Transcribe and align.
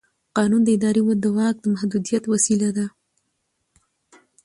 قانون 0.37 0.61
د 0.65 0.69
ادارې 0.77 1.01
د 1.23 1.25
واک 1.37 1.55
د 1.61 1.65
محدودیت 1.73 2.23
وسیله 2.33 2.69
ده. 2.77 2.85